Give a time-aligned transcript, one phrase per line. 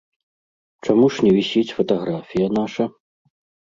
[0.87, 2.93] Чаму ж не вісіць фатаграфія наша?